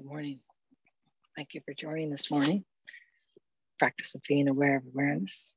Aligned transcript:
Good 0.00 0.06
morning. 0.06 0.40
Thank 1.36 1.52
you 1.52 1.60
for 1.62 1.74
joining 1.74 2.08
this 2.08 2.30
morning. 2.30 2.64
Practice 3.78 4.14
of 4.14 4.22
being 4.26 4.48
aware 4.48 4.78
of 4.78 4.84
awareness. 4.86 5.54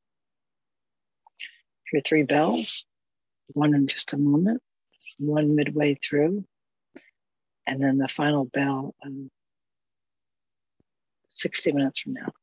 Hear 1.90 2.02
three 2.06 2.24
bells, 2.24 2.84
one 3.54 3.74
in 3.74 3.88
just 3.88 4.12
a 4.12 4.18
moment, 4.18 4.62
one 5.18 5.56
midway 5.56 5.96
through, 5.96 6.44
and 7.66 7.82
then 7.82 7.98
the 7.98 8.10
final 8.10 8.44
bell 8.44 8.94
um, 9.06 9.32
60 11.30 11.72
minutes 11.72 12.02
from 12.02 12.16
now. 12.16 12.34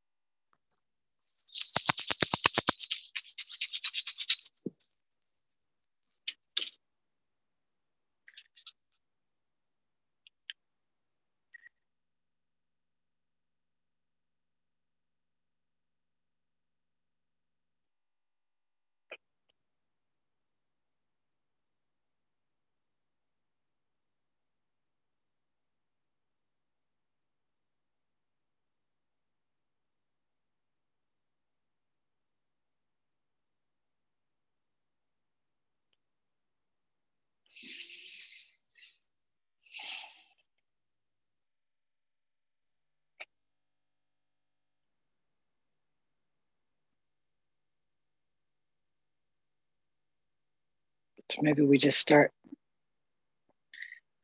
So 51.31 51.43
maybe 51.43 51.63
we 51.63 51.79
just 51.79 52.01
start 52.01 52.33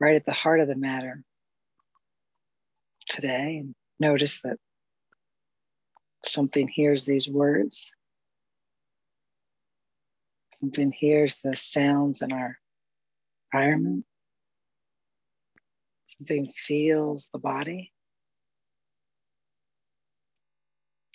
right 0.01 0.17
at 0.17 0.25
the 0.25 0.33
heart 0.33 0.59
of 0.59 0.67
the 0.67 0.75
matter 0.75 1.23
today 3.09 3.59
and 3.61 3.75
notice 4.01 4.41
that 4.41 4.57
something 6.25 6.67
hears 6.67 7.07
these 7.07 7.29
words, 7.29 7.95
something 10.53 10.91
hears 10.91 11.37
the 11.37 11.55
sounds 11.55 12.23
in 12.23 12.33
our 12.33 12.59
environment, 13.53 14.05
something 16.07 16.51
feels 16.53 17.29
the 17.33 17.39
body, 17.39 17.93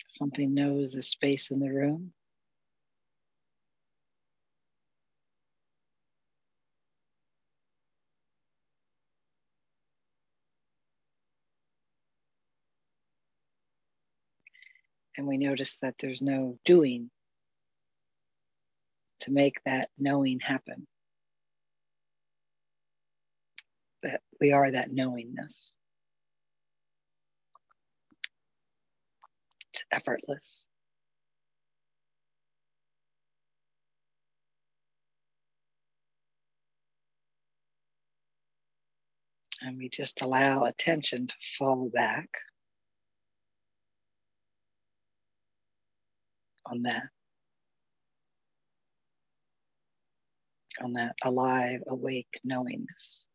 something 0.08 0.54
knows 0.54 0.90
the 0.90 1.02
space 1.02 1.50
in 1.50 1.60
the 1.60 1.70
room. 1.70 2.14
And 15.22 15.28
we 15.28 15.38
notice 15.38 15.76
that 15.76 15.94
there's 16.00 16.20
no 16.20 16.58
doing 16.64 17.08
to 19.20 19.30
make 19.30 19.62
that 19.64 19.88
knowing 19.96 20.40
happen. 20.40 20.84
That 24.02 24.20
we 24.40 24.50
are 24.50 24.68
that 24.68 24.90
knowingness. 24.90 25.76
It's 29.72 29.84
effortless. 29.92 30.66
And 39.60 39.78
we 39.78 39.88
just 39.88 40.22
allow 40.22 40.64
attention 40.64 41.28
to 41.28 41.34
fall 41.56 41.88
back. 41.94 42.28
On 46.66 46.82
that. 46.82 47.04
On 50.82 50.92
that 50.94 51.14
alive, 51.24 51.80
awake 51.88 52.40
knowingness. 52.44 53.26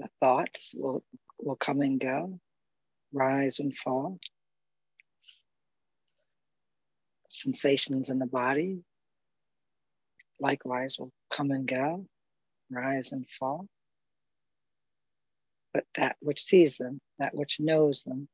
The 0.00 0.08
thoughts 0.20 0.74
will, 0.76 1.02
will 1.38 1.56
come 1.56 1.80
and 1.80 1.98
go, 2.00 2.38
rise 3.12 3.58
and 3.60 3.74
fall. 3.74 4.18
Sensations 7.28 8.08
in 8.08 8.18
the 8.18 8.26
body 8.26 8.82
likewise 10.40 10.96
will 10.98 11.12
come 11.30 11.50
and 11.50 11.66
go, 11.66 12.06
rise 12.70 13.12
and 13.12 13.28
fall. 13.28 13.66
But 15.72 15.84
that 15.96 16.16
which 16.20 16.42
sees 16.42 16.76
them, 16.76 17.00
that 17.18 17.34
which 17.34 17.60
knows 17.60 18.02
them, 18.02 18.28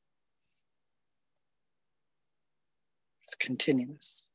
is 3.25 3.35
continuous. 3.35 4.29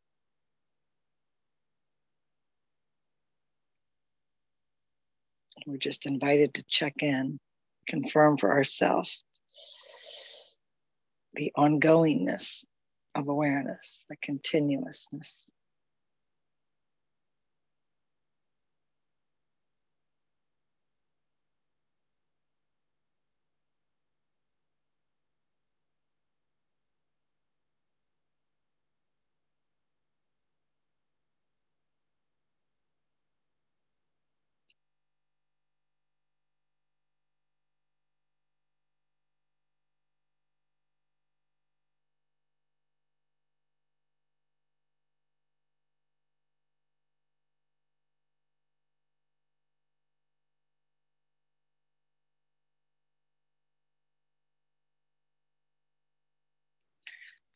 We're 5.66 5.78
just 5.78 6.06
invited 6.06 6.54
to 6.56 6.64
check 6.68 6.94
in, 7.00 7.40
confirm 7.88 8.38
for 8.38 8.52
ourselves 8.52 9.24
the 11.34 11.54
ongoingness 11.56 12.66
of 13.16 13.28
awareness, 13.28 14.06
the 14.10 14.16
continuousness. 14.22 15.50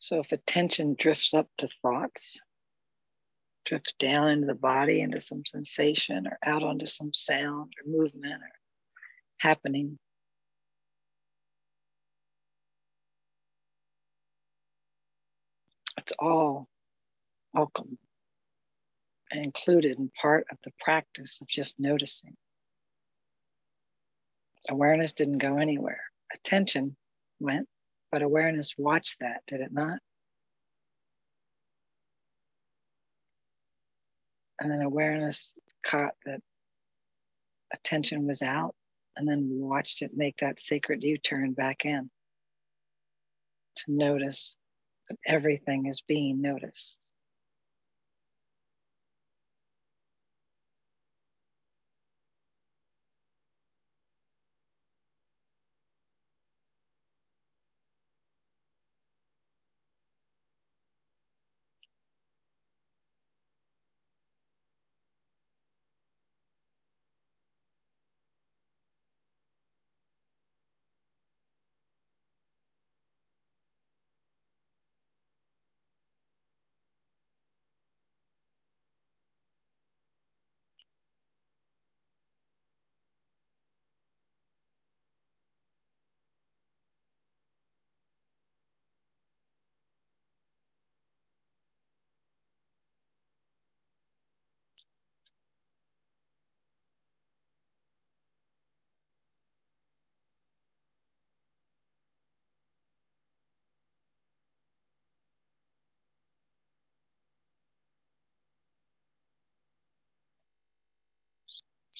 So 0.02 0.18
if 0.18 0.32
attention 0.32 0.96
drifts 0.98 1.32
up 1.32 1.46
to 1.58 1.68
thoughts, 1.68 2.40
drifts 3.64 3.92
down 4.00 4.30
into 4.30 4.48
the 4.48 4.54
body, 4.56 5.00
into 5.00 5.20
some 5.20 5.44
sensation, 5.46 6.26
or 6.26 6.40
out 6.44 6.64
onto 6.64 6.86
some 6.86 7.12
sound 7.12 7.72
or 7.78 7.88
movement 7.88 8.42
or 8.42 8.50
happening. 9.38 10.00
It's 15.98 16.12
all 16.18 16.66
welcome 17.54 17.96
and 19.30 19.46
included 19.46 20.00
in 20.00 20.10
part 20.20 20.48
of 20.50 20.58
the 20.64 20.72
practice 20.80 21.40
of 21.40 21.46
just 21.46 21.78
noticing. 21.78 22.36
Awareness 24.68 25.12
didn't 25.12 25.38
go 25.38 25.58
anywhere. 25.58 26.02
Attention 26.34 26.96
went 27.38 27.68
but 28.12 28.22
awareness 28.22 28.74
watched 28.76 29.20
that, 29.20 29.40
did 29.46 29.62
it 29.62 29.72
not? 29.72 29.98
And 34.60 34.70
then 34.70 34.82
awareness 34.82 35.56
caught 35.82 36.14
that 36.26 36.40
attention 37.74 38.26
was 38.26 38.42
out 38.42 38.74
and 39.16 39.26
then 39.26 39.48
watched 39.50 40.02
it 40.02 40.12
make 40.14 40.36
that 40.36 40.60
sacred 40.60 41.02
U 41.02 41.16
turn 41.18 41.52
back 41.52 41.86
in 41.86 42.10
to 43.76 43.84
notice 43.88 44.58
that 45.08 45.18
everything 45.26 45.86
is 45.86 46.02
being 46.02 46.42
noticed. 46.42 47.08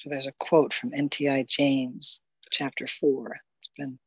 So 0.02 0.10
there's 0.10 0.26
a 0.26 0.32
quote 0.40 0.74
from 0.74 0.90
N.T.I. 0.92 1.44
James, 1.44 2.20
chapter 2.50 2.88
four. 2.88 3.36
It's 3.60 3.70
been 3.78 4.00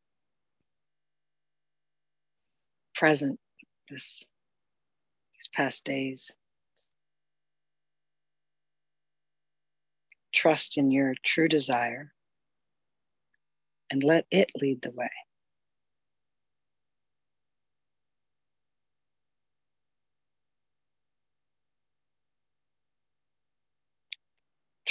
present 2.94 3.39
this 3.89 4.30
these 5.33 5.47
past 5.53 5.86
days. 5.86 6.36
Trust 10.33 10.77
in 10.77 10.92
your 10.92 11.13
true 11.24 11.47
desire 11.47 12.12
and 13.89 14.03
let 14.03 14.25
it 14.31 14.51
lead 14.59 14.81
the 14.81 14.92
way. 14.92 15.12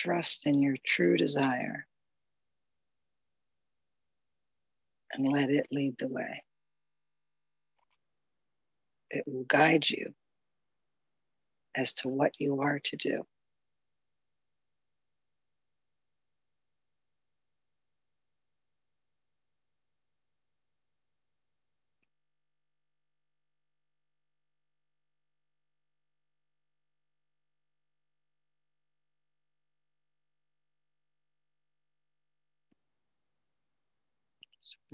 Trust 0.04 0.46
in 0.46 0.60
your 0.60 0.76
true 0.84 1.16
desire 1.16 1.86
and 5.12 5.26
let 5.26 5.48
it 5.48 5.66
lead 5.72 5.96
the 5.98 6.08
way. 6.08 6.42
It 9.10 9.24
will 9.26 9.44
guide 9.44 9.88
you 9.88 10.12
as 11.74 11.94
to 11.94 12.08
what 12.08 12.34
you 12.38 12.60
are 12.60 12.80
to 12.80 12.96
do. 12.96 13.22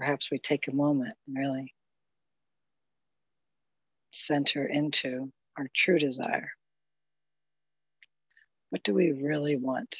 Perhaps 0.01 0.31
we 0.31 0.39
take 0.39 0.67
a 0.67 0.75
moment 0.75 1.13
and 1.27 1.37
really 1.37 1.75
center 4.09 4.65
into 4.65 5.31
our 5.59 5.67
true 5.75 5.99
desire. 5.99 6.49
What 8.71 8.81
do 8.81 8.95
we 8.95 9.11
really 9.11 9.57
want? 9.57 9.95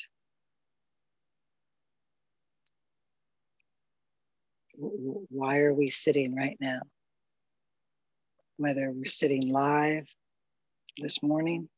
Why 4.76 5.60
are 5.60 5.74
we 5.74 5.92
sitting 5.92 6.36
right 6.36 6.58
now? 6.60 6.80
Whether 8.58 8.90
we're 8.90 9.06
sitting 9.06 9.52
live 9.52 10.12
this 10.98 11.22
morning 11.22 11.70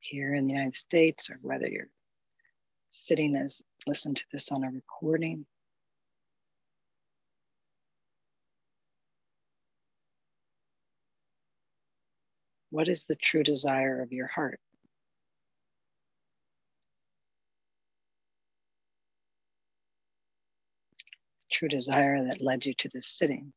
here 0.00 0.34
in 0.34 0.48
the 0.48 0.54
United 0.54 0.74
States 0.74 1.30
or 1.30 1.38
whether 1.42 1.68
you're 1.68 1.90
sitting 2.88 3.36
as 3.36 3.62
listen 3.86 4.14
to 4.14 4.24
this 4.32 4.50
on 4.50 4.64
a 4.64 4.70
recording. 4.70 5.46
What 12.70 12.88
is 12.88 13.04
the 13.04 13.14
true 13.14 13.42
desire 13.42 14.02
of 14.02 14.12
your 14.12 14.26
heart? 14.26 14.60
True 21.50 21.68
desire 21.68 22.24
that 22.24 22.42
led 22.42 22.66
you 22.66 22.74
to 22.74 22.88
this 22.92 23.06
sitting. 23.06 23.52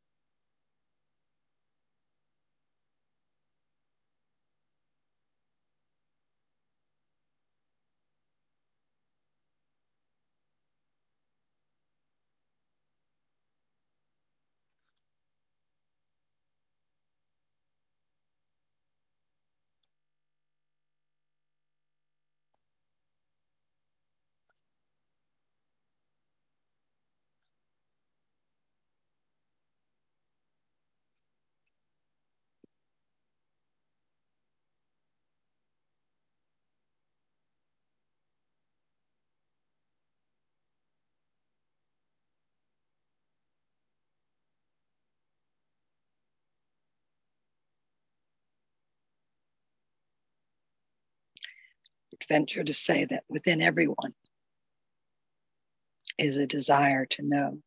Venture 52.31 52.63
to 52.63 52.73
say 52.73 53.03
that 53.03 53.25
within 53.27 53.61
everyone 53.61 54.13
is 56.17 56.37
a 56.37 56.47
desire 56.47 57.05
to 57.05 57.21
know 57.23 57.57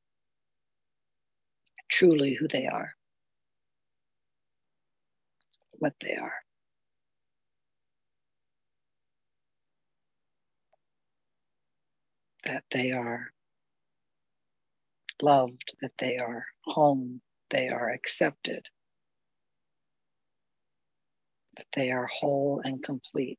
truly 1.91 2.33
who 2.33 2.49
they 2.49 2.67
are, 2.67 2.95
what 5.73 5.93
they 6.01 6.17
are. 6.17 6.33
That 12.45 12.65
they 12.71 12.93
are 12.93 13.31
loved, 15.21 15.75
that 15.83 15.93
they 15.99 16.17
are 16.17 16.47
home, 16.65 17.21
they 17.51 17.69
are 17.69 17.91
accepted, 17.91 18.67
that 21.59 21.67
they 21.75 21.91
are 21.91 22.07
whole 22.07 22.63
and 22.65 22.83
complete. 22.83 23.39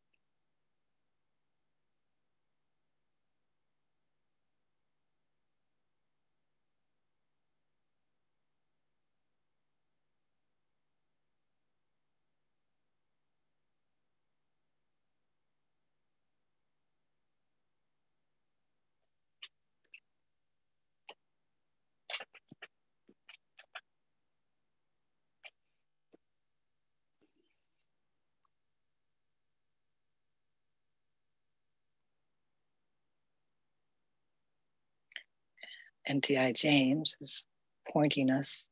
NTI 36.10 36.56
James 36.56 37.18
is 37.20 37.46
pointing 37.92 38.30
us 38.30 38.68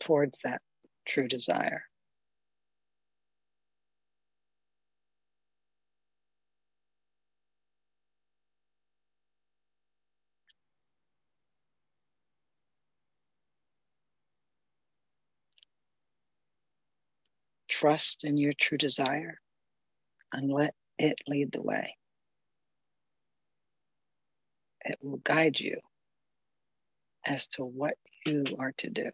towards 0.00 0.40
that 0.44 0.60
true 1.06 1.28
desire. 1.28 1.84
Trust 17.68 18.24
in 18.24 18.36
your 18.38 18.54
true 18.54 18.78
desire 18.78 19.38
and 20.32 20.50
let 20.50 20.74
it 20.98 21.20
lead 21.26 21.52
the 21.52 21.62
way. 21.62 21.96
It 24.86 24.96
will 25.02 25.18
guide 25.18 25.60
you 25.60 25.80
as 27.26 27.48
to 27.48 27.64
what 27.64 27.94
you 28.26 28.44
are 28.58 28.72
to 28.78 28.90
do. 28.90 29.10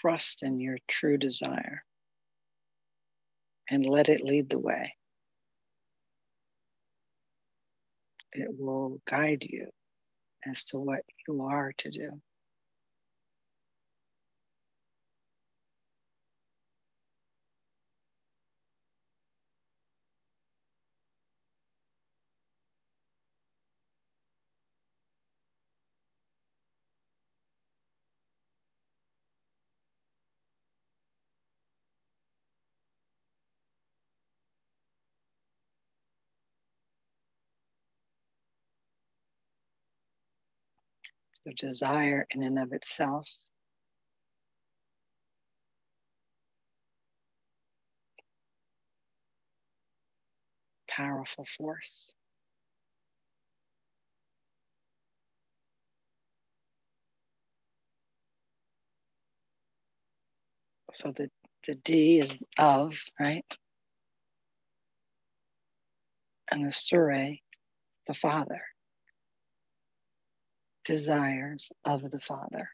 Trust 0.00 0.42
in 0.42 0.60
your 0.60 0.78
true 0.88 1.18
desire 1.18 1.84
and 3.68 3.86
let 3.86 4.08
it 4.08 4.24
lead 4.24 4.48
the 4.48 4.58
way. 4.58 4.94
It 8.32 8.48
will 8.58 9.00
guide 9.06 9.46
you 9.48 9.68
as 10.46 10.64
to 10.66 10.78
what 10.78 11.00
you 11.26 11.42
are 11.42 11.72
to 11.78 11.90
do. 11.90 12.20
The 41.46 41.54
desire 41.54 42.26
in 42.30 42.42
and 42.42 42.58
of 42.58 42.72
itself 42.72 43.28
powerful 50.88 51.44
force. 51.44 52.12
So 60.92 61.12
the, 61.12 61.30
the 61.66 61.74
D 61.76 62.18
is 62.18 62.36
of, 62.58 63.00
right? 63.18 63.44
And 66.50 66.66
the 66.66 66.72
Sure, 66.72 67.40
the 68.06 68.14
Father 68.14 68.60
desires 70.84 71.70
of 71.84 72.10
the 72.10 72.20
Father. 72.20 72.70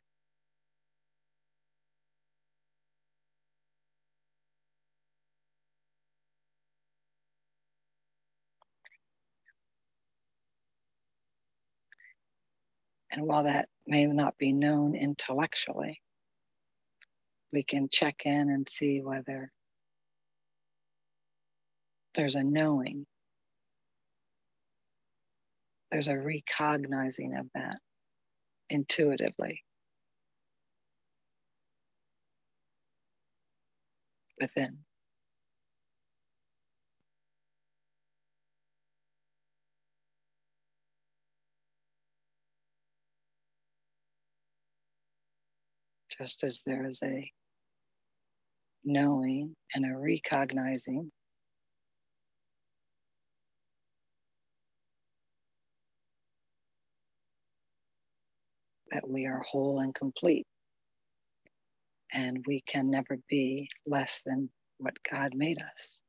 And 13.11 13.25
while 13.25 13.45
that 13.45 13.69
may 13.87 14.05
not 14.07 14.37
be 14.37 14.53
known 14.53 14.95
intellectually, 14.95 16.03
we 17.51 17.63
can 17.63 17.89
check 17.91 18.23
in 18.27 18.51
and 18.51 18.69
see 18.69 19.01
whether 19.01 19.51
there's 22.15 22.35
a 22.35 22.43
knowing, 22.43 23.07
there's 25.91 26.09
a 26.09 26.19
recognizing 26.19 27.37
of 27.37 27.47
that 27.55 27.77
intuitively 28.71 29.63
within. 34.41 34.79
Just 46.19 46.45
as 46.45 46.63
there 46.65 46.87
is 46.87 47.03
a 47.03 47.31
knowing 48.85 49.55
and 49.75 49.85
a 49.85 49.97
recognizing 49.97 51.11
that 58.91 59.09
we 59.09 59.27
are 59.27 59.43
whole 59.47 59.81
and 59.81 59.95
complete. 59.95 60.47
And 62.13 62.45
we 62.47 62.61
can 62.61 62.91
never 62.91 63.19
be 63.29 63.69
less 63.87 64.23
than 64.25 64.51
what 64.79 64.95
God 65.11 65.35
made 65.35 65.59
us. 65.63 66.03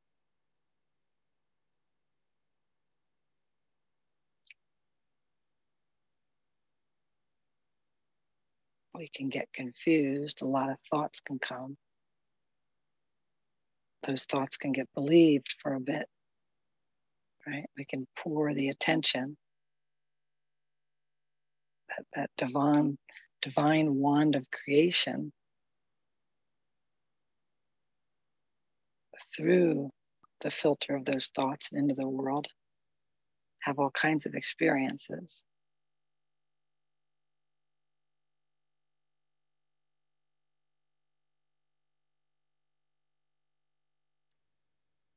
We 8.94 9.08
can 9.14 9.28
get 9.28 9.52
confused, 9.52 10.42
a 10.42 10.48
lot 10.48 10.70
of 10.70 10.78
thoughts 10.90 11.20
can 11.20 11.38
come. 11.38 11.76
Those 14.06 14.24
thoughts 14.24 14.56
can 14.56 14.72
get 14.72 14.88
believed 14.94 15.54
for 15.62 15.74
a 15.74 15.80
bit, 15.80 16.06
right? 17.46 17.66
We 17.76 17.84
can 17.84 18.06
pour 18.16 18.54
the 18.54 18.68
attention 18.68 19.36
that, 21.98 22.06
that 22.14 22.30
divine, 22.36 22.98
divine 23.42 23.94
wand 23.94 24.34
of 24.36 24.46
creation 24.50 25.32
through 29.36 29.90
the 30.40 30.50
filter 30.50 30.94
of 30.94 31.04
those 31.04 31.28
thoughts 31.34 31.70
and 31.72 31.90
into 31.90 31.94
the 32.00 32.08
world, 32.08 32.46
have 33.60 33.78
all 33.78 33.90
kinds 33.90 34.26
of 34.26 34.34
experiences. 34.34 35.42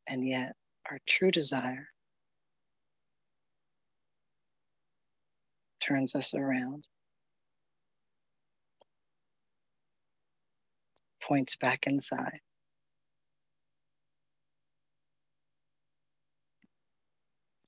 And 0.08 0.28
yet, 0.28 0.54
our 0.90 1.00
true 1.08 1.32
desire 1.32 1.88
turns 5.82 6.16
us 6.16 6.34
around, 6.34 6.86
points 11.24 11.56
back 11.58 11.88
inside. 11.88 12.40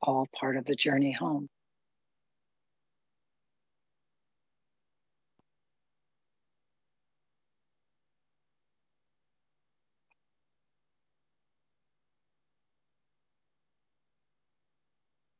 All 0.01 0.27
part 0.38 0.58
of 0.58 0.65
the 0.65 0.75
journey 0.75 1.13
home. 1.13 1.50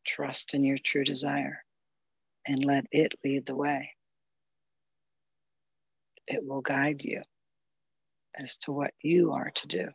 Trust 0.06 0.54
in 0.54 0.64
your 0.64 0.78
true 0.78 1.04
desire 1.04 1.64
and 2.46 2.64
let 2.64 2.86
it 2.92 3.14
lead 3.24 3.46
the 3.46 3.56
way. 3.56 3.92
It 6.28 6.46
will 6.46 6.62
guide 6.62 7.04
you 7.04 7.22
as 8.36 8.58
to 8.60 8.72
what 8.72 8.94
you 9.02 9.34
are 9.34 9.52
to 9.56 9.68
do. 9.68 9.88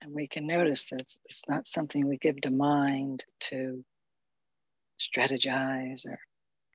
And 0.00 0.12
we 0.12 0.26
can 0.26 0.46
notice 0.46 0.88
that 0.90 1.00
it's, 1.00 1.18
it's 1.26 1.42
not 1.48 1.68
something 1.68 2.06
we 2.08 2.18
give 2.18 2.40
to 2.40 2.52
mind 2.52 3.24
to 3.42 3.84
strategize 5.00 6.06
or 6.06 6.18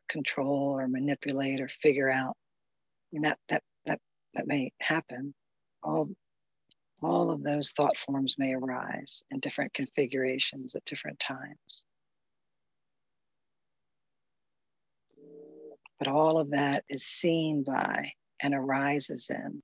control 0.07 0.77
or 0.77 0.87
manipulate 0.87 1.59
or 1.59 1.67
figure 1.67 2.09
out. 2.09 2.35
I 2.37 3.07
mean, 3.11 3.21
that 3.23 3.37
that 3.49 3.63
that 4.37 4.47
may 4.47 4.71
happen. 4.79 5.33
All 5.83 6.09
all 7.01 7.29
of 7.29 7.43
those 7.43 7.71
thought 7.71 7.95
forms 7.97 8.35
may 8.39 8.53
arise 8.55 9.23
in 9.29 9.39
different 9.39 9.73
configurations 9.73 10.73
at 10.75 10.85
different 10.85 11.19
times. 11.19 11.85
But 15.99 16.07
all 16.07 16.39
of 16.39 16.51
that 16.51 16.83
is 16.89 17.03
seen 17.05 17.63
by 17.63 18.13
and 18.41 18.55
arises 18.55 19.29
in 19.29 19.61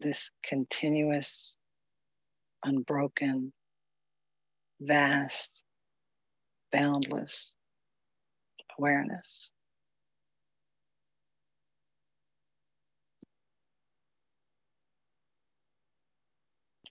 this 0.00 0.30
continuous, 0.42 1.56
unbroken, 2.64 3.52
vast, 4.80 5.64
boundless 6.72 7.54
awareness. 8.78 9.50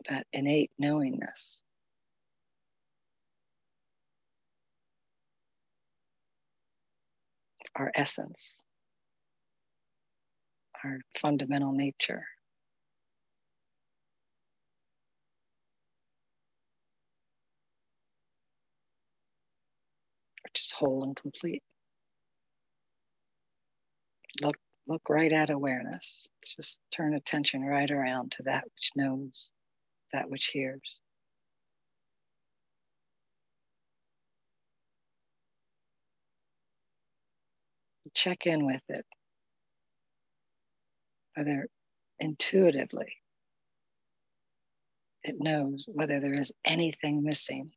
That 0.09 0.27
innate 0.33 0.71
knowingness. 0.77 1.61
Our 7.75 7.91
essence, 7.95 8.63
our 10.83 10.99
fundamental 11.17 11.71
nature. 11.71 12.23
Which 20.43 20.61
is 20.61 20.71
whole 20.71 21.03
and 21.03 21.15
complete 21.15 21.63
look 24.41 24.57
look 24.87 25.09
right 25.09 25.31
at 25.31 25.49
awareness. 25.49 26.27
Just 26.57 26.79
turn 26.91 27.13
attention 27.15 27.63
right 27.63 27.89
around 27.89 28.31
to 28.33 28.43
that 28.43 28.65
which 28.65 28.91
knows, 28.95 29.51
that 30.13 30.29
which 30.29 30.45
hears. 30.47 30.99
Check 38.13 38.45
in 38.45 38.65
with 38.65 38.81
it. 38.89 39.05
Whether 41.35 41.67
intuitively 42.19 43.11
it 45.23 45.35
knows 45.39 45.85
whether 45.87 46.19
there 46.19 46.35
is 46.35 46.51
anything 46.63 47.23
missing 47.23 47.71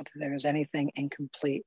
whether 0.00 0.10
there 0.16 0.34
is 0.34 0.44
anything 0.46 0.90
incomplete. 0.96 1.64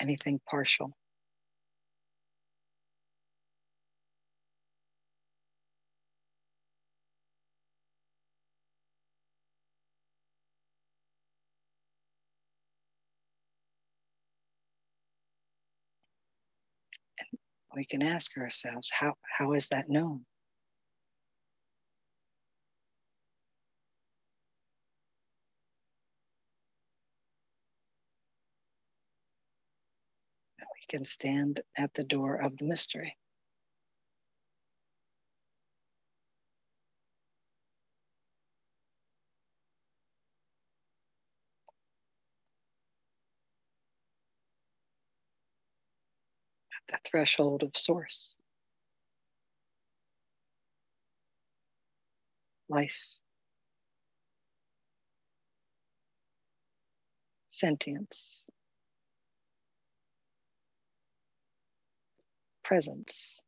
Anything 0.00 0.40
partial. 0.48 0.96
We 17.74 17.84
can 17.84 18.02
ask 18.02 18.36
ourselves, 18.36 18.90
how, 18.90 19.14
how 19.38 19.52
is 19.52 19.68
that 19.68 19.88
known? 19.88 20.24
Can 30.90 31.04
stand 31.04 31.60
at 31.78 31.94
the 31.94 32.02
door 32.02 32.34
of 32.34 32.56
the 32.58 32.64
mystery. 32.64 33.16
At 46.88 47.02
the 47.02 47.08
threshold 47.08 47.62
of 47.62 47.76
source. 47.76 48.36
Life. 52.68 53.16
Sentience. 57.48 58.44
Presence. 62.70 63.42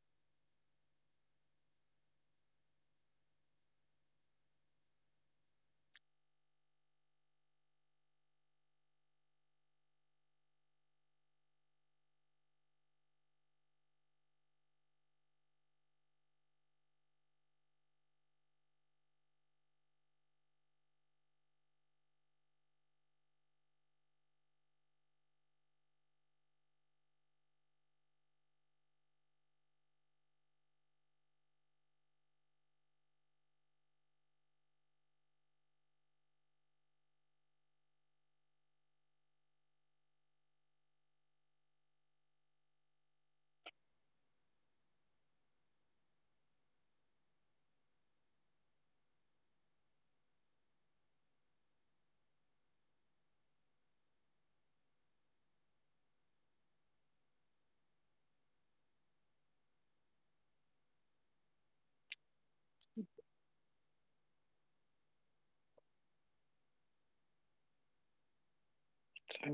I 69.44 69.50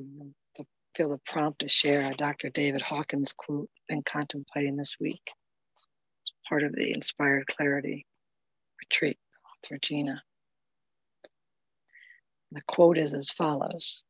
feel 0.96 1.10
the 1.10 1.18
prompt 1.18 1.60
to 1.60 1.68
share 1.68 2.10
a 2.10 2.14
Dr. 2.14 2.50
David 2.50 2.82
Hawkins 2.82 3.32
quote 3.32 3.70
been 3.88 4.02
contemplating 4.02 4.76
this 4.76 4.96
week. 5.00 5.22
Part 6.48 6.64
of 6.64 6.72
the 6.74 6.92
Inspired 6.94 7.46
Clarity 7.46 8.06
retreat 8.80 9.18
with 9.62 9.70
Regina. 9.70 10.22
The 12.52 12.62
quote 12.62 12.98
is 12.98 13.14
as 13.14 13.30
follows 13.30 14.02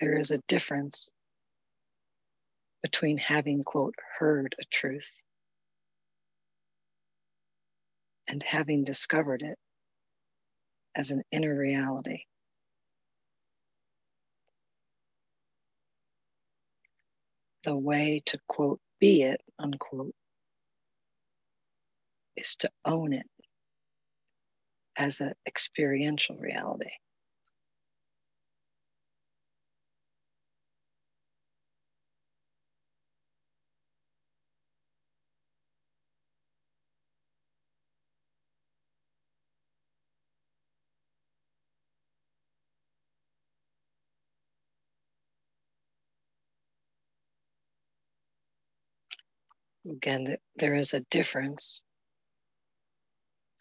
There 0.00 0.18
is 0.18 0.30
a 0.30 0.40
difference 0.48 1.10
between 2.82 3.18
having, 3.18 3.62
quote, 3.62 3.94
heard 4.18 4.56
a 4.58 4.64
truth 4.64 5.22
and 8.26 8.42
having 8.42 8.84
discovered 8.84 9.42
it 9.42 9.58
as 10.94 11.10
an 11.10 11.22
inner 11.30 11.56
reality. 11.56 12.24
The 17.64 17.76
way 17.76 18.22
to, 18.26 18.38
quote, 18.48 18.80
be 19.00 19.22
it, 19.22 19.42
unquote, 19.58 20.14
is 22.36 22.56
to 22.56 22.70
own 22.84 23.12
it 23.12 23.26
as 24.96 25.20
an 25.20 25.34
experiential 25.46 26.36
reality. 26.36 26.90
Again, 49.88 50.36
there 50.56 50.74
is 50.74 50.92
a 50.94 51.00
difference 51.10 51.82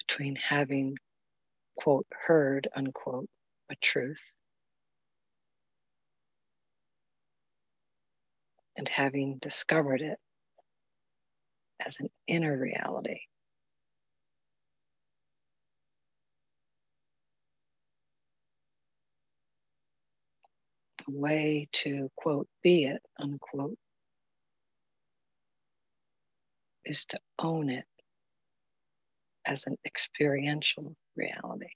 between 0.08 0.36
having, 0.36 0.97
quote, 1.77 2.08
heard, 2.12 2.67
unquote, 2.75 3.29
a 3.69 3.75
truth 3.75 4.36
and 8.75 8.88
having 8.89 9.38
discovered 9.38 10.01
it 10.01 10.17
as 11.86 11.99
an 11.99 12.10
inner 12.27 12.58
reality. 12.58 13.19
The 21.05 21.17
way 21.17 21.69
to, 21.73 22.10
quote, 22.15 22.47
be 22.62 22.86
it, 22.86 23.01
unquote, 23.17 23.77
is 26.89 27.06
to 27.06 27.19
own 27.38 27.69
it 27.69 27.86
as 29.45 29.65
an 29.67 29.78
experiential 29.86 30.95
reality. 31.15 31.69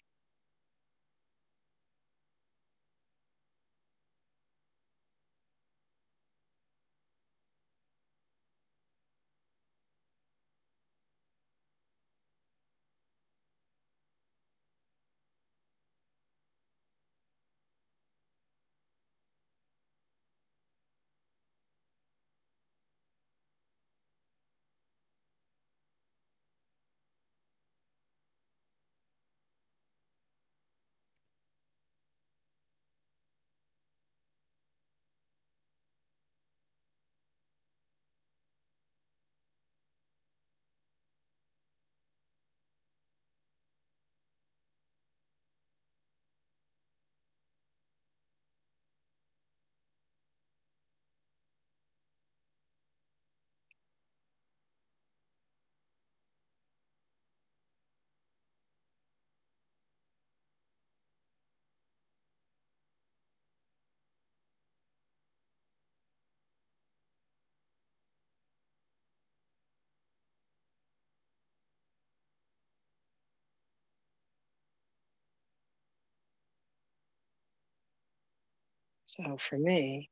So 79.15 79.37
for 79.37 79.59
me, 79.59 80.09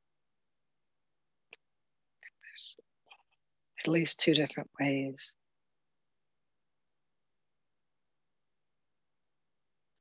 there's 2.44 2.76
at 3.80 3.88
least 3.88 4.20
two 4.20 4.32
different 4.32 4.70
ways 4.78 5.34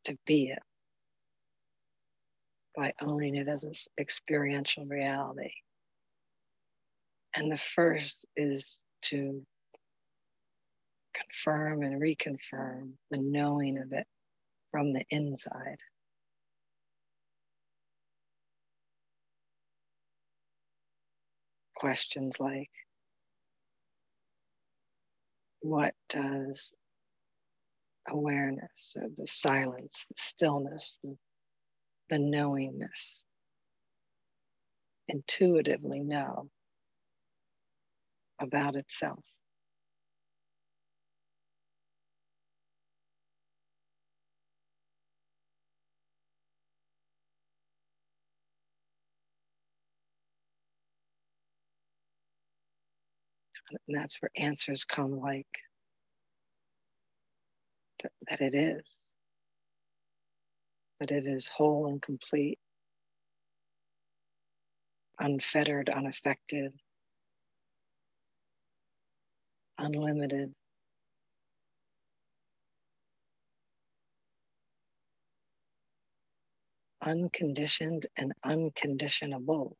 to 0.05 0.15
be 0.27 0.49
it 0.49 0.61
by 2.75 2.93
owning 3.01 3.35
it 3.35 3.47
as 3.47 3.63
an 3.63 3.73
experiential 3.99 4.85
reality. 4.85 5.53
And 7.35 7.51
the 7.51 7.57
first 7.57 8.27
is 8.35 8.81
to 9.03 9.43
confirm 11.15 11.81
and 11.81 11.99
reconfirm 11.99 12.91
the 13.09 13.19
knowing 13.19 13.79
of 13.79 13.93
it 13.93 14.05
from 14.69 14.93
the 14.93 15.03
inside. 15.09 15.79
Questions 21.81 22.39
like 22.39 22.69
what 25.61 25.95
does 26.09 26.71
awareness 28.07 28.93
or 28.95 29.07
the 29.15 29.25
silence, 29.25 30.05
the 30.07 30.15
stillness, 30.15 30.99
the, 31.03 31.17
the 32.11 32.19
knowingness 32.19 33.23
intuitively 35.07 36.01
know 36.01 36.49
about 38.39 38.75
itself? 38.75 39.23
And 53.69 53.79
that's 53.97 54.21
where 54.21 54.31
answers 54.35 54.83
come 54.83 55.19
like 55.19 55.47
that, 58.03 58.11
that 58.29 58.41
it 58.41 58.55
is, 58.55 58.95
that 60.99 61.11
it 61.11 61.27
is 61.27 61.47
whole 61.47 61.87
and 61.87 62.01
complete, 62.01 62.59
unfettered, 65.19 65.89
unaffected, 65.89 66.73
unlimited. 69.77 70.53
Unconditioned 77.03 78.05
and 78.15 78.31
unconditionable. 78.43 79.75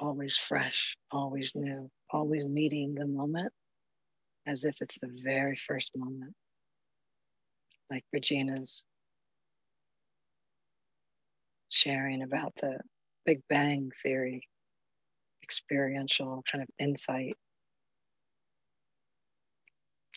Always 0.00 0.36
fresh, 0.36 0.96
always 1.10 1.52
new, 1.54 1.90
always 2.10 2.44
meeting 2.44 2.94
the 2.94 3.06
moment 3.06 3.52
as 4.46 4.64
if 4.64 4.80
it's 4.80 4.98
the 4.98 5.10
very 5.22 5.54
first 5.54 5.92
moment. 5.96 6.34
Like 7.90 8.04
Regina's 8.12 8.86
sharing 11.68 12.22
about 12.22 12.54
the 12.56 12.78
Big 13.26 13.42
Bang 13.48 13.92
Theory 14.02 14.48
experiential 15.42 16.42
kind 16.50 16.62
of 16.62 16.68
insight 16.78 17.36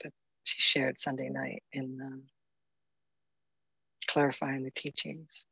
that 0.04 0.12
she 0.43 0.62
shared 0.62 0.98
Sunday 1.00 1.30
night 1.30 1.63
in 1.72 1.98
um, 2.02 2.24
clarifying 4.08 4.63
the 4.63 4.72
teachings. 4.72 5.46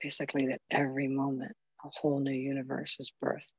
Basically, 0.00 0.46
that 0.46 0.60
every 0.70 1.08
moment 1.08 1.52
a 1.84 1.88
whole 1.90 2.20
new 2.20 2.32
universe 2.32 2.96
is 3.00 3.12
birthed. 3.22 3.52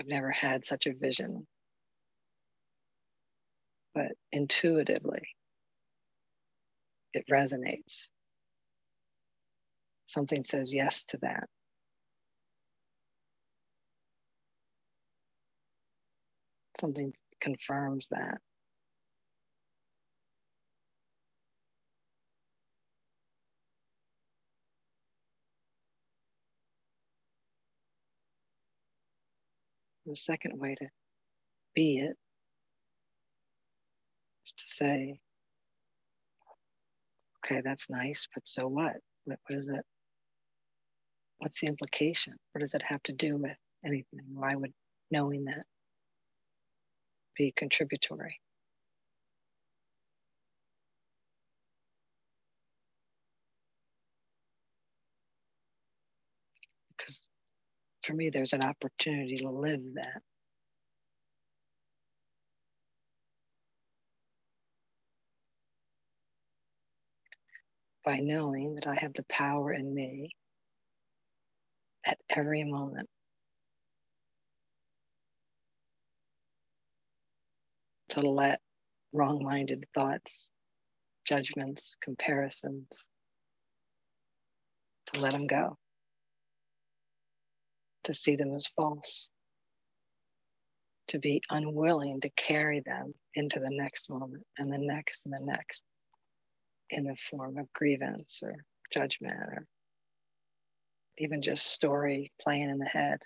I've 0.00 0.06
never 0.06 0.30
had 0.30 0.64
such 0.64 0.86
a 0.86 0.94
vision. 0.94 1.46
But 3.94 4.12
intuitively, 4.32 5.22
it 7.12 7.24
resonates. 7.30 8.08
Something 10.08 10.44
says 10.44 10.74
yes 10.74 11.04
to 11.04 11.18
that. 11.22 11.44
Something 16.84 17.14
confirms 17.40 18.08
that. 18.10 18.42
The 30.04 30.14
second 30.14 30.60
way 30.60 30.74
to 30.74 30.88
be 31.74 32.00
it 32.00 32.18
is 34.44 34.52
to 34.52 34.66
say, 34.66 35.18
okay, 37.46 37.62
that's 37.64 37.88
nice, 37.88 38.28
but 38.34 38.46
so 38.46 38.68
what? 38.68 38.96
What, 39.24 39.38
is 39.48 39.70
it? 39.70 39.80
What's 41.38 41.62
the 41.62 41.68
implication? 41.68 42.34
What 42.52 42.60
does 42.60 42.74
it 42.74 42.82
have 42.82 43.02
to 43.04 43.12
do 43.14 43.38
with 43.38 43.56
anything? 43.82 44.20
Why 44.34 44.50
would 44.54 44.74
knowing 45.10 45.46
that 45.46 45.64
be 47.36 47.52
contributory? 47.56 48.40
Because 56.96 57.28
for 58.02 58.14
me, 58.14 58.30
there's 58.30 58.52
an 58.52 58.64
opportunity 58.64 59.36
to 59.36 59.50
live 59.50 59.82
that. 59.94 60.22
By 68.04 68.18
knowing 68.18 68.76
that 68.76 68.86
I 68.86 68.96
have 68.96 69.14
the 69.14 69.24
power 69.24 69.72
in 69.72 69.94
me 69.94 70.30
at 72.06 72.18
every 72.30 72.64
moment 72.64 73.08
to 78.14 78.28
let 78.28 78.60
wrong 79.12 79.42
minded 79.42 79.84
thoughts, 79.94 80.50
judgments, 81.24 81.96
comparisons, 82.00 83.08
to 85.06 85.20
let 85.20 85.32
them 85.32 85.46
go 85.46 85.76
to 88.04 88.12
see 88.12 88.36
them 88.36 88.54
as 88.54 88.66
false, 88.66 89.28
to 91.08 91.18
be 91.18 91.42
unwilling 91.50 92.20
to 92.20 92.30
carry 92.30 92.80
them 92.80 93.12
into 93.34 93.58
the 93.58 93.70
next 93.70 94.08
moment 94.08 94.44
and 94.58 94.72
the 94.72 94.78
next 94.78 95.26
and 95.26 95.34
the 95.34 95.44
next 95.44 95.84
in 96.90 97.04
the 97.04 97.16
form 97.16 97.58
of 97.58 97.72
grievance 97.72 98.40
or 98.42 98.54
judgment 98.92 99.34
or 99.34 99.66
even 101.18 101.42
just 101.42 101.66
story 101.66 102.32
playing 102.40 102.70
in 102.70 102.78
the 102.78 102.84
head. 102.84 103.20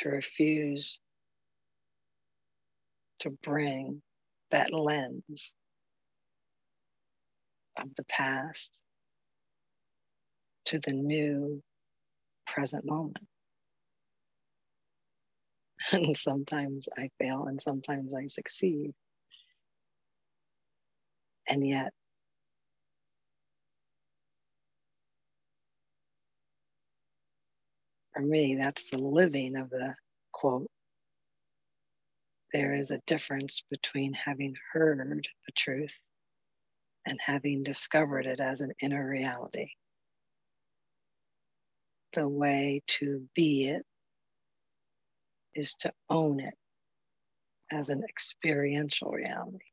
To 0.00 0.08
refuse 0.08 0.98
to 3.18 3.28
bring 3.28 4.00
that 4.50 4.72
lens 4.72 5.54
of 7.76 7.94
the 7.96 8.04
past 8.04 8.80
to 10.66 10.78
the 10.78 10.92
new 10.92 11.62
present 12.46 12.86
moment. 12.86 13.26
And 15.92 16.16
sometimes 16.16 16.88
I 16.96 17.10
fail 17.18 17.44
and 17.46 17.60
sometimes 17.60 18.14
I 18.14 18.26
succeed. 18.26 18.94
And 21.46 21.66
yet, 21.66 21.92
for 28.12 28.22
me, 28.22 28.58
that's 28.60 28.90
the 28.90 29.02
living 29.02 29.56
of 29.56 29.70
the 29.70 29.94
quote. 30.32 30.70
There 32.52 32.74
is 32.74 32.90
a 32.90 33.00
difference 33.06 33.62
between 33.70 34.12
having 34.12 34.54
heard 34.72 35.26
the 35.46 35.52
truth 35.52 36.00
and 37.06 37.18
having 37.24 37.62
discovered 37.62 38.26
it 38.26 38.40
as 38.40 38.60
an 38.60 38.72
inner 38.82 39.08
reality. 39.08 39.70
The 42.14 42.28
way 42.28 42.82
to 42.98 43.28
be 43.34 43.68
it 43.68 43.84
is 45.54 45.74
to 45.76 45.92
own 46.08 46.40
it 46.40 46.54
as 47.70 47.90
an 47.90 48.02
experiential 48.08 49.10
reality. 49.12 49.69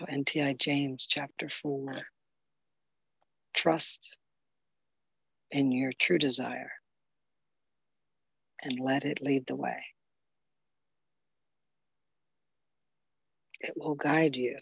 So, 0.00 0.06
NTI 0.06 0.56
James 0.56 1.06
chapter 1.06 1.50
4 1.50 1.92
trust 3.52 4.16
in 5.50 5.72
your 5.72 5.92
true 5.92 6.16
desire 6.16 6.72
and 8.62 8.80
let 8.80 9.04
it 9.04 9.20
lead 9.20 9.46
the 9.46 9.56
way. 9.56 9.84
It 13.60 13.74
will 13.76 13.94
guide 13.94 14.38
you 14.38 14.56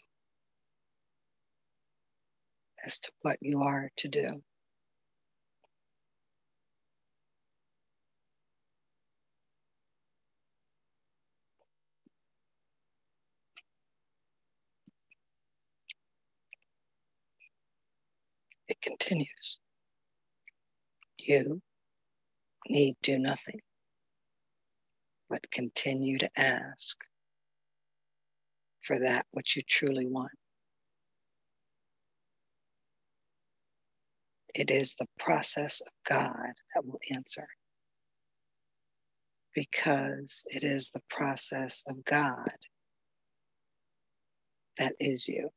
as 2.85 2.99
to 2.99 3.13
what 3.23 3.37
you 3.41 3.63
are 3.63 3.91
to 3.99 4.09
do. 4.09 4.43
It 18.83 18.89
continues. 18.89 19.59
You 21.19 21.61
need 22.69 22.97
do 23.03 23.19
nothing 23.19 23.61
but 25.29 25.51
continue 25.51 26.19
to 26.19 26.31
ask 26.37 26.97
for 28.83 28.99
that 29.01 29.27
which 29.33 29.57
you 29.57 29.63
truly 29.69 30.07
want. 30.07 30.33
It 34.55 34.71
is 34.71 34.95
the 34.95 35.07
process 35.19 35.81
of 35.81 35.93
God 36.09 36.53
that 36.75 36.85
will 36.85 37.01
answer. 37.15 37.47
Because 39.55 40.45
it 40.47 40.65
is 40.65 40.91
the 40.91 41.03
process 41.11 41.85
of 41.89 42.05
God 42.05 42.49
that 44.79 44.95
is 45.01 45.29
you. 45.29 45.51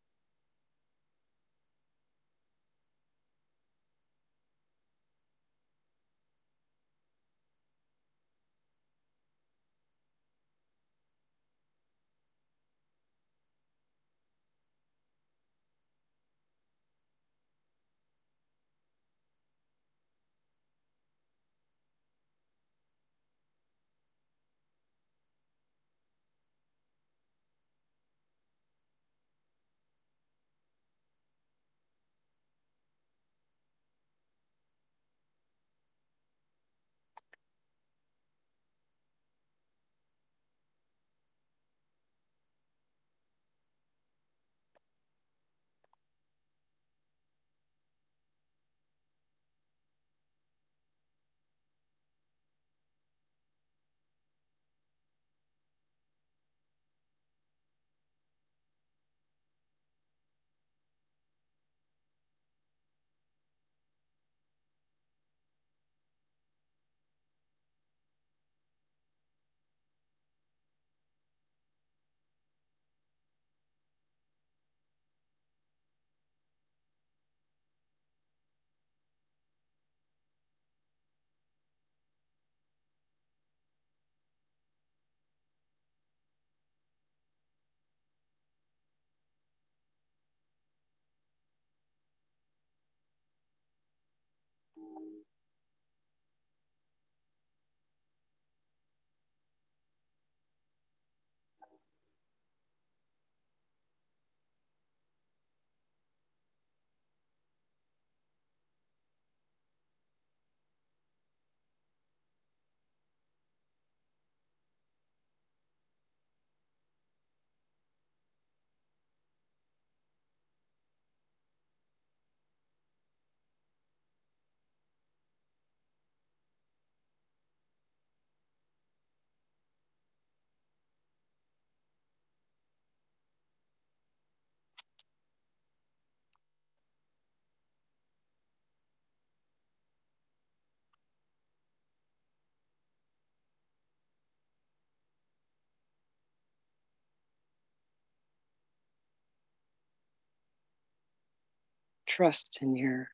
Trust 152.11 152.59
in 152.61 152.75
your 152.75 153.07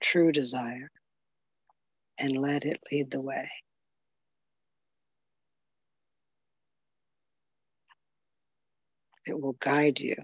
true 0.00 0.30
desire 0.30 0.88
and 2.16 2.30
let 2.30 2.64
it 2.64 2.78
lead 2.92 3.10
the 3.10 3.20
way. 3.20 3.50
It 9.26 9.38
will 9.38 9.54
guide 9.54 9.98
you 9.98 10.14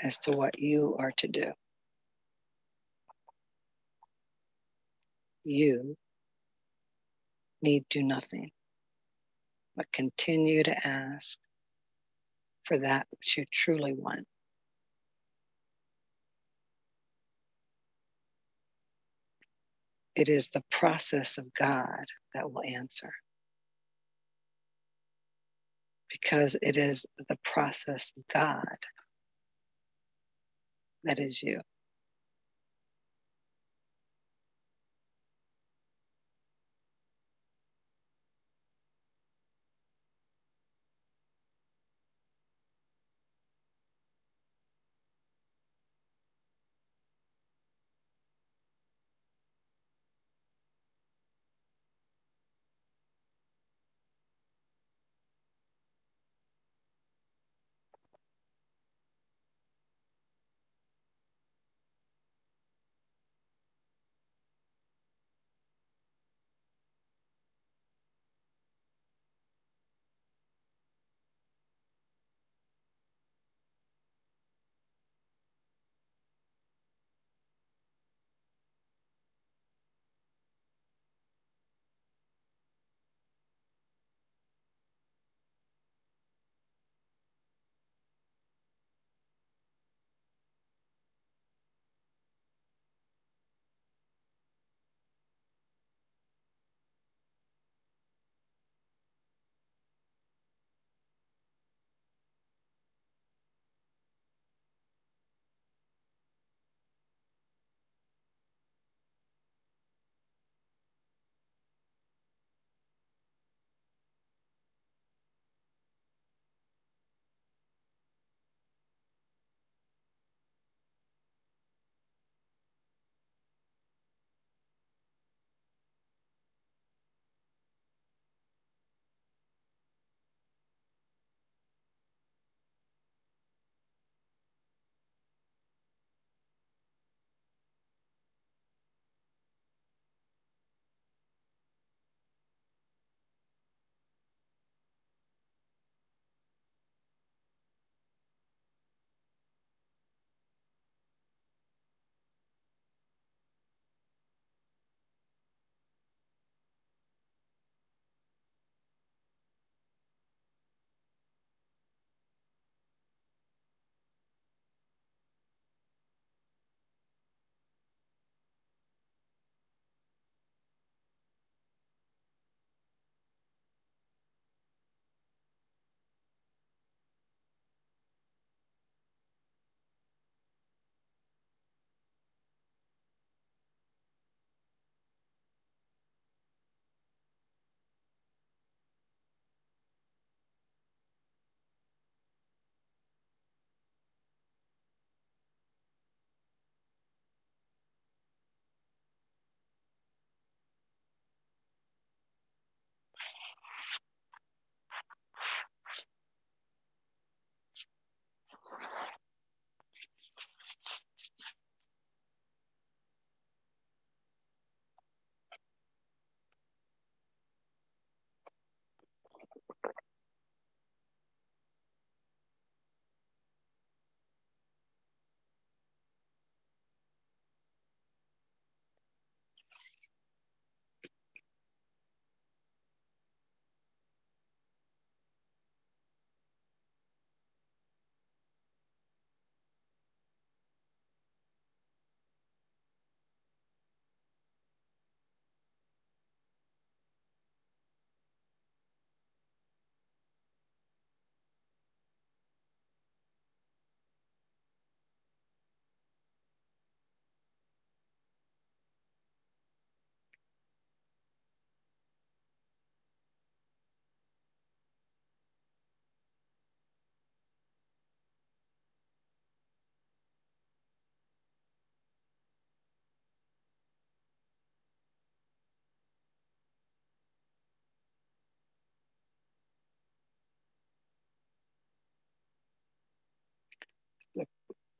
as 0.00 0.18
to 0.18 0.32
what 0.32 0.58
you 0.58 0.96
are 0.98 1.12
to 1.18 1.28
do. 1.28 1.52
You 5.44 5.94
need 7.62 7.84
do 7.88 8.02
nothing 8.02 8.50
but 9.76 9.92
continue 9.92 10.64
to 10.64 10.86
ask 10.86 11.38
for 12.64 12.80
that 12.80 13.06
which 13.12 13.36
you 13.36 13.44
truly 13.52 13.92
want. 13.92 14.26
It 20.16 20.30
is 20.30 20.48
the 20.48 20.64
process 20.70 21.38
of 21.38 21.52
God 21.54 22.06
that 22.34 22.50
will 22.50 22.62
answer. 22.62 23.12
Because 26.10 26.56
it 26.62 26.78
is 26.78 27.06
the 27.28 27.38
process 27.44 28.12
of 28.16 28.24
God 28.32 28.78
that 31.04 31.20
is 31.20 31.42
you. 31.42 31.60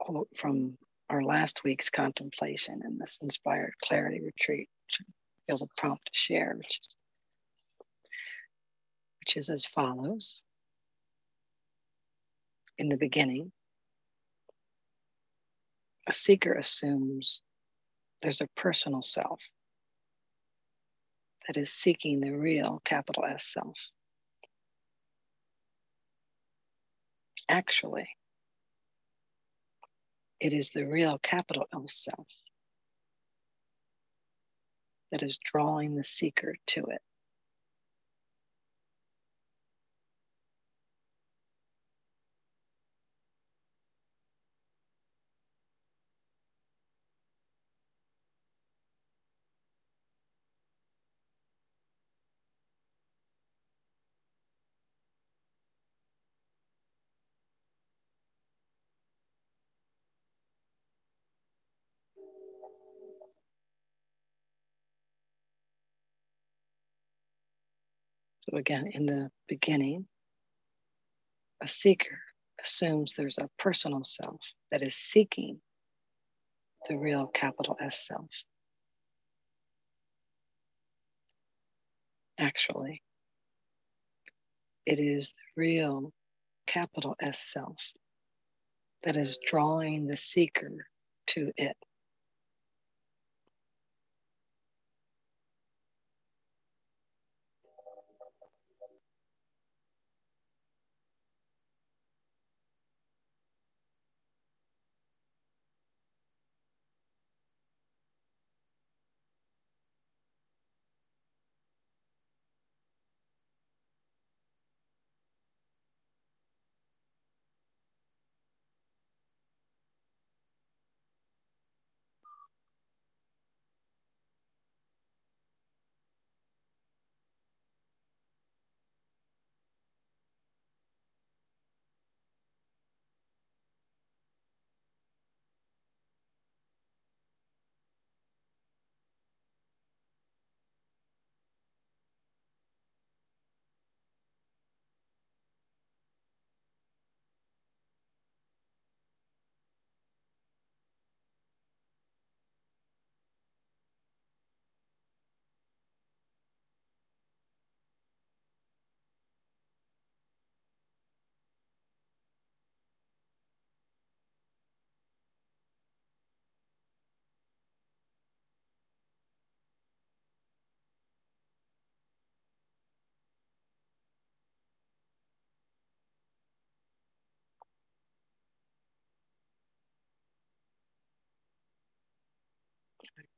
Quote 0.06 0.28
from 0.36 0.78
our 1.10 1.22
last 1.22 1.64
week's 1.64 1.90
contemplation 1.90 2.80
in 2.84 2.96
this 2.96 3.18
inspired 3.22 3.74
clarity 3.82 4.20
retreat, 4.22 4.68
which 4.86 5.00
I 5.00 5.04
feel 5.46 5.58
the 5.58 5.66
prompt 5.76 6.06
to 6.06 6.12
share, 6.16 6.54
which 6.56 6.78
is, 6.80 6.96
which 9.20 9.36
is 9.36 9.50
as 9.50 9.66
follows. 9.66 10.42
In 12.78 12.88
the 12.88 12.96
beginning, 12.96 13.50
a 16.06 16.12
seeker 16.12 16.52
assumes 16.52 17.42
there's 18.22 18.40
a 18.40 18.48
personal 18.54 19.02
self 19.02 19.42
that 21.48 21.56
is 21.56 21.72
seeking 21.72 22.20
the 22.20 22.30
real 22.30 22.80
capital 22.84 23.24
S 23.24 23.44
self. 23.44 23.90
Actually, 27.48 28.08
it 30.40 30.52
is 30.52 30.70
the 30.70 30.86
real 30.86 31.18
capital 31.18 31.66
L 31.72 31.86
self 31.86 32.28
that 35.10 35.22
is 35.22 35.38
drawing 35.42 35.94
the 35.94 36.04
seeker 36.04 36.56
to 36.66 36.86
it. 36.86 37.00
Again, 68.56 68.86
in 68.92 69.06
the 69.06 69.30
beginning, 69.48 70.06
a 71.62 71.68
seeker 71.68 72.18
assumes 72.60 73.14
there's 73.14 73.38
a 73.38 73.50
personal 73.58 74.04
self 74.04 74.54
that 74.70 74.84
is 74.84 74.94
seeking 74.94 75.60
the 76.88 76.96
real 76.96 77.26
capital 77.26 77.76
S 77.80 78.06
self. 78.06 78.30
Actually, 82.38 83.02
it 84.84 85.00
is 85.00 85.32
the 85.32 85.60
real 85.62 86.12
capital 86.66 87.16
S 87.20 87.40
self 87.40 87.92
that 89.02 89.16
is 89.16 89.38
drawing 89.44 90.06
the 90.06 90.16
seeker 90.16 90.86
to 91.28 91.52
it. 91.56 91.76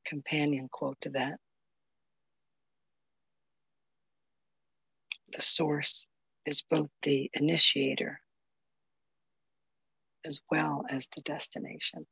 Companion 0.04 0.68
quote 0.70 0.98
to 1.02 1.10
that. 1.10 1.38
The 5.32 5.42
source 5.42 6.06
is 6.46 6.62
both 6.62 6.88
the 7.02 7.30
initiator 7.34 8.20
as 10.26 10.40
well 10.50 10.84
as 10.90 11.08
the 11.14 11.22
destination. 11.22 12.06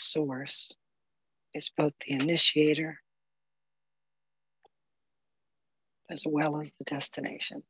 Source 0.00 0.72
is 1.54 1.70
both 1.76 1.92
the 2.00 2.12
initiator 2.12 2.98
as 6.10 6.24
well 6.26 6.60
as 6.60 6.72
the 6.72 6.84
destination. 6.84 7.62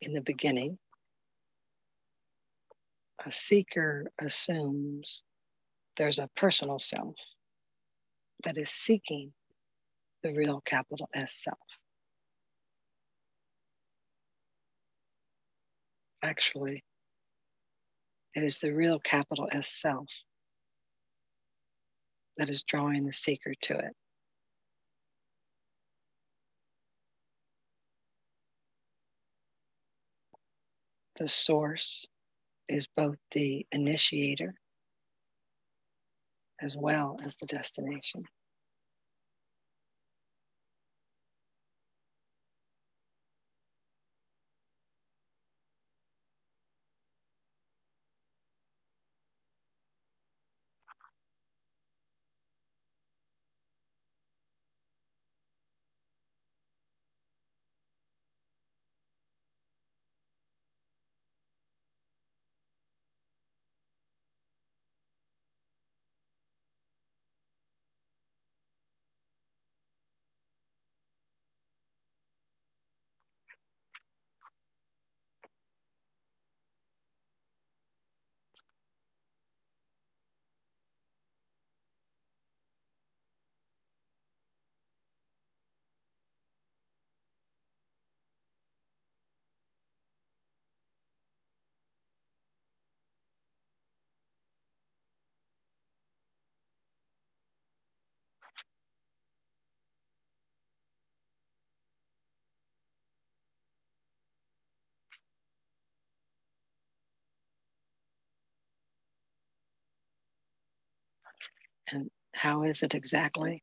In 0.00 0.12
the 0.12 0.22
beginning, 0.22 0.78
a 3.26 3.32
seeker 3.32 4.10
assumes 4.20 5.22
there's 5.98 6.20
a 6.20 6.30
personal 6.36 6.78
self 6.78 7.16
that 8.44 8.56
is 8.56 8.70
seeking 8.70 9.32
the 10.22 10.32
real 10.32 10.62
capital 10.64 11.08
S 11.12 11.34
self. 11.34 11.58
Actually, 16.22 16.84
it 18.34 18.44
is 18.44 18.60
the 18.60 18.72
real 18.72 19.00
capital 19.00 19.48
S 19.50 19.68
self 19.68 20.24
that 22.36 22.48
is 22.48 22.62
drawing 22.62 23.04
the 23.04 23.12
seeker 23.12 23.54
to 23.62 23.76
it. 23.76 23.96
The 31.16 31.26
source 31.26 32.06
is 32.68 32.86
both 32.86 33.16
the 33.32 33.66
initiator 33.72 34.54
as 36.60 36.76
well 36.76 37.18
as 37.24 37.36
the 37.36 37.46
destination. 37.46 38.24
And 111.90 112.10
how 112.34 112.64
is 112.64 112.82
it 112.82 112.94
exactly 112.94 113.62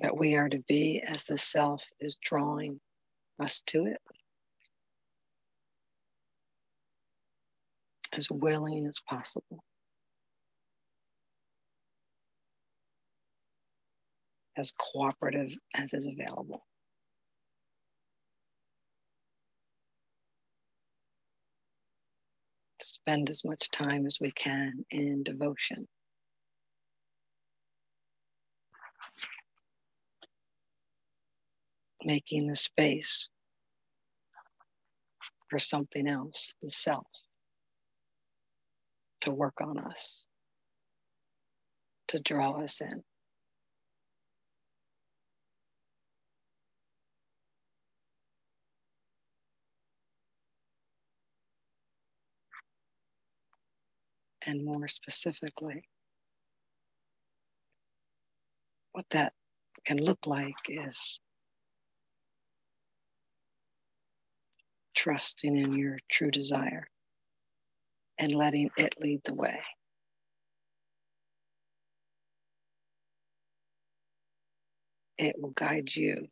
that 0.00 0.16
we 0.16 0.36
are 0.36 0.48
to 0.48 0.60
be 0.68 1.02
as 1.06 1.24
the 1.24 1.36
self 1.36 1.86
is 2.00 2.16
drawing 2.16 2.80
us 3.40 3.62
to 3.66 3.86
it? 3.86 4.00
As 8.16 8.30
willing 8.30 8.86
as 8.86 9.00
possible. 9.00 9.62
As 14.56 14.72
cooperative 14.72 15.54
as 15.74 15.92
is 15.92 16.06
available. 16.06 16.62
Spend 23.08 23.30
as 23.30 23.42
much 23.42 23.70
time 23.70 24.04
as 24.04 24.18
we 24.20 24.30
can 24.30 24.84
in 24.90 25.22
devotion. 25.22 25.88
Making 32.04 32.48
the 32.48 32.54
space 32.54 33.30
for 35.48 35.58
something 35.58 36.06
else, 36.06 36.52
the 36.62 36.68
self, 36.68 37.06
to 39.22 39.30
work 39.30 39.62
on 39.62 39.78
us, 39.78 40.26
to 42.08 42.20
draw 42.20 42.60
us 42.60 42.82
in. 42.82 43.02
And 54.48 54.64
more 54.64 54.88
specifically, 54.88 55.84
what 58.92 59.04
that 59.10 59.34
can 59.84 60.02
look 60.02 60.26
like 60.26 60.56
is 60.70 61.20
trusting 64.94 65.54
in 65.54 65.74
your 65.74 65.98
true 66.10 66.30
desire 66.30 66.86
and 68.18 68.34
letting 68.34 68.70
it 68.78 68.94
lead 68.98 69.20
the 69.24 69.34
way. 69.34 69.60
It 75.18 75.36
will 75.38 75.50
guide 75.50 75.94
you 75.94 76.26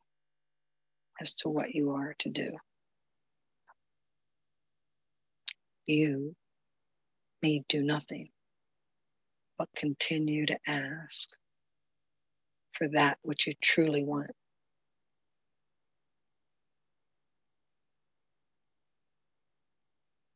as 1.20 1.34
to 1.34 1.50
what 1.50 1.74
you 1.74 1.90
are 1.90 2.14
to 2.20 2.30
do. 2.30 2.52
You 5.86 6.34
need 7.42 7.64
do 7.68 7.82
nothing 7.82 8.28
but 9.58 9.68
continue 9.76 10.46
to 10.46 10.58
ask 10.66 11.28
for 12.72 12.88
that 12.92 13.18
which 13.22 13.46
you 13.46 13.54
truly 13.62 14.04
want. 14.04 14.30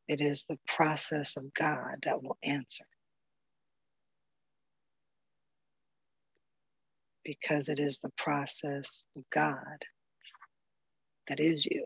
It 0.07 0.21
is 0.21 0.45
the 0.49 0.59
process 0.67 1.37
of 1.37 1.53
God 1.53 1.97
that 2.03 2.23
will 2.23 2.37
answer. 2.43 2.85
Because 7.23 7.69
it 7.69 7.79
is 7.79 7.99
the 7.99 8.11
process 8.17 9.05
of 9.17 9.23
God 9.31 9.85
that 11.27 11.39
is 11.39 11.65
you. 11.65 11.85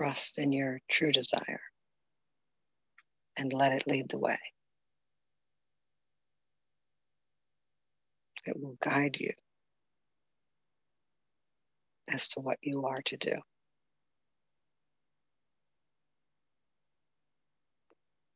Trust 0.00 0.38
in 0.38 0.50
your 0.50 0.80
true 0.88 1.12
desire 1.12 1.60
and 3.36 3.52
let 3.52 3.72
it 3.72 3.86
lead 3.86 4.08
the 4.08 4.16
way. 4.16 4.38
It 8.46 8.58
will 8.58 8.78
guide 8.80 9.18
you 9.20 9.32
as 12.08 12.28
to 12.30 12.40
what 12.40 12.56
you 12.62 12.86
are 12.86 13.02
to 13.06 13.16
do. 13.18 13.34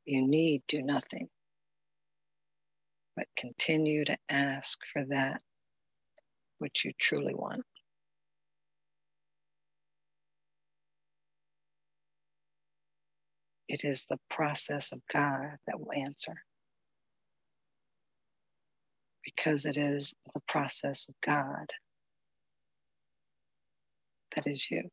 You 0.05 0.21
need 0.21 0.65
do 0.69 0.83
nothing, 0.83 1.29
but 3.17 3.27
continue 3.39 4.05
to 4.05 4.19
ask 4.29 4.79
for 4.93 5.03
that 5.07 5.41
which 6.59 6.85
you 6.85 6.93
truly 6.99 7.35
want. 7.35 7.65
It 13.69 13.85
is 13.85 14.05
the 14.07 14.19
process 14.31 14.93
of 14.93 15.01
God 15.13 15.57
that 15.67 15.81
will 15.81 15.93
answer. 15.93 16.35
Because 19.25 19.67
it 19.67 19.79
is 19.79 20.15
the 20.35 20.41
process 20.49 21.09
of 21.09 21.15
God 21.25 21.67
that 24.37 24.47
is 24.47 24.71
you. 24.71 24.91